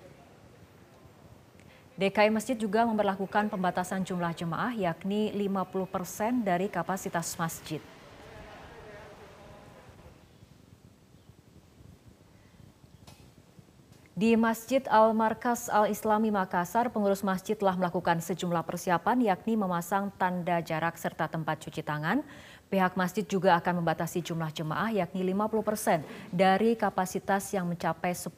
DKI 1.98 2.30
Masjid 2.30 2.54
juga 2.54 2.86
memperlakukan 2.86 3.50
pembatasan 3.50 4.06
jumlah 4.06 4.30
jemaah 4.38 4.70
yakni 4.70 5.34
50 5.34 5.82
persen 5.90 6.46
dari 6.46 6.70
kapasitas 6.70 7.34
masjid. 7.34 7.82
Di 14.18 14.34
Masjid 14.34 14.82
Al-Markas 14.90 15.70
Al-Islami 15.70 16.34
Makassar, 16.34 16.90
pengurus 16.90 17.22
masjid 17.22 17.54
telah 17.54 17.78
melakukan 17.78 18.18
sejumlah 18.18 18.66
persiapan 18.66 19.22
yakni 19.22 19.54
memasang 19.54 20.10
tanda 20.18 20.58
jarak 20.58 20.98
serta 20.98 21.30
tempat 21.30 21.62
cuci 21.62 21.86
tangan. 21.86 22.26
Pihak 22.66 22.98
masjid 22.98 23.22
juga 23.22 23.54
akan 23.54 23.78
membatasi 23.78 24.18
jumlah 24.26 24.50
jemaah 24.50 24.90
yakni 24.90 25.22
50 25.22 25.62
persen 25.62 26.02
dari 26.34 26.74
kapasitas 26.74 27.46
yang 27.54 27.70
mencapai 27.70 28.10
10.000 28.10 28.34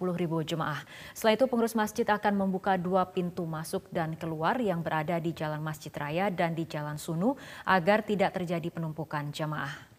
jemaah. 0.53 0.85
Selain 1.17 1.41
itu 1.41 1.49
pengurus 1.49 1.73
masjid 1.73 2.05
akan 2.05 2.37
membuka 2.37 2.77
dua 2.77 3.09
pintu 3.09 3.49
masuk 3.49 3.89
dan 3.89 4.13
keluar 4.21 4.61
yang 4.61 4.85
berada 4.85 5.17
di 5.17 5.33
Jalan 5.33 5.65
Masjid 5.65 5.97
Raya 5.97 6.29
dan 6.29 6.53
di 6.53 6.69
Jalan 6.69 7.01
Sunu 7.01 7.41
agar 7.65 8.05
tidak 8.05 8.37
terjadi 8.37 8.69
penumpukan 8.69 9.33
jemaah. 9.33 9.90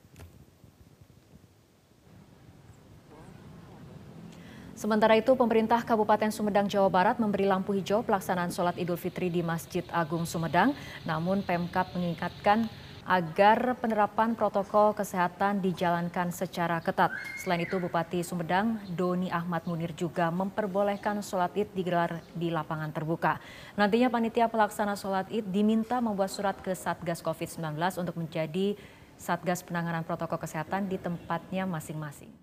Sementara 4.81 5.13
itu, 5.13 5.37
pemerintah 5.37 5.85
Kabupaten 5.85 6.33
Sumedang, 6.33 6.65
Jawa 6.65 6.89
Barat 6.89 7.21
memberi 7.21 7.45
lampu 7.45 7.69
hijau 7.77 8.01
pelaksanaan 8.01 8.49
sholat 8.49 8.73
Idul 8.81 8.97
Fitri 8.97 9.29
di 9.29 9.45
Masjid 9.45 9.85
Agung 9.93 10.25
Sumedang. 10.25 10.73
Namun 11.05 11.45
Pemkap 11.45 11.93
mengingatkan 11.93 12.65
agar 13.05 13.77
penerapan 13.77 14.33
protokol 14.33 14.97
kesehatan 14.97 15.61
dijalankan 15.61 16.33
secara 16.33 16.81
ketat. 16.81 17.13
Selain 17.37 17.61
itu, 17.61 17.77
Bupati 17.77 18.25
Sumedang, 18.25 18.81
Doni 18.89 19.29
Ahmad 19.29 19.69
Munir 19.69 19.93
juga 19.93 20.33
memperbolehkan 20.33 21.21
sholat 21.21 21.53
id 21.53 21.69
digelar 21.77 22.17
di 22.33 22.49
lapangan 22.49 22.89
terbuka. 22.89 23.37
Nantinya 23.77 24.09
panitia 24.09 24.49
pelaksana 24.49 24.97
sholat 24.97 25.29
id 25.29 25.45
diminta 25.53 26.01
membuat 26.01 26.33
surat 26.33 26.57
ke 26.57 26.73
Satgas 26.73 27.21
COVID-19 27.21 27.77
untuk 28.01 28.17
menjadi 28.17 28.73
Satgas 29.21 29.61
penanganan 29.61 30.01
protokol 30.01 30.41
kesehatan 30.41 30.89
di 30.89 30.97
tempatnya 30.97 31.69
masing-masing. 31.69 32.33